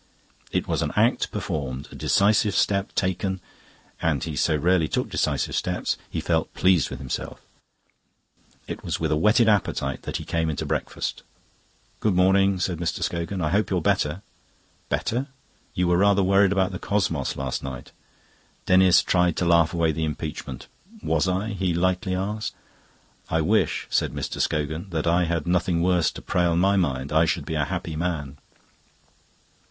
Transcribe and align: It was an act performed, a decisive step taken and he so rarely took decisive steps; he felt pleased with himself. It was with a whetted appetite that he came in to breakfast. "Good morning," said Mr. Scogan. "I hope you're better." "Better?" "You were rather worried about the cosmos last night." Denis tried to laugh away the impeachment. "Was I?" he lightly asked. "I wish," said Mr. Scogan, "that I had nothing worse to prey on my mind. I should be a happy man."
It 0.51 0.67
was 0.67 0.81
an 0.81 0.91
act 0.95 1.29
performed, 1.31 1.87
a 1.91 1.95
decisive 1.95 2.55
step 2.55 2.95
taken 2.95 3.39
and 4.01 4.23
he 4.23 4.35
so 4.35 4.55
rarely 4.55 4.87
took 4.87 5.09
decisive 5.11 5.53
steps; 5.55 5.95
he 6.09 6.19
felt 6.19 6.51
pleased 6.55 6.89
with 6.89 6.97
himself. 6.97 7.39
It 8.67 8.83
was 8.83 8.99
with 8.99 9.11
a 9.11 9.15
whetted 9.15 9.47
appetite 9.47 10.01
that 10.01 10.17
he 10.17 10.23
came 10.25 10.49
in 10.49 10.55
to 10.55 10.65
breakfast. 10.65 11.21
"Good 11.99 12.15
morning," 12.15 12.59
said 12.59 12.79
Mr. 12.79 13.03
Scogan. 13.03 13.41
"I 13.41 13.49
hope 13.51 13.69
you're 13.69 13.79
better." 13.79 14.23
"Better?" 14.89 15.27
"You 15.75 15.87
were 15.87 15.97
rather 15.97 16.23
worried 16.23 16.51
about 16.51 16.71
the 16.71 16.79
cosmos 16.79 17.35
last 17.35 17.61
night." 17.61 17.91
Denis 18.65 19.03
tried 19.03 19.37
to 19.37 19.45
laugh 19.45 19.71
away 19.71 19.91
the 19.91 20.03
impeachment. 20.03 20.65
"Was 21.03 21.27
I?" 21.27 21.49
he 21.49 21.75
lightly 21.75 22.15
asked. 22.15 22.55
"I 23.29 23.41
wish," 23.41 23.85
said 23.91 24.13
Mr. 24.13 24.41
Scogan, 24.41 24.89
"that 24.89 25.05
I 25.05 25.25
had 25.25 25.45
nothing 25.45 25.83
worse 25.83 26.09
to 26.13 26.23
prey 26.23 26.45
on 26.45 26.57
my 26.57 26.75
mind. 26.75 27.11
I 27.13 27.25
should 27.25 27.45
be 27.45 27.53
a 27.53 27.65
happy 27.65 27.95
man." 27.95 28.39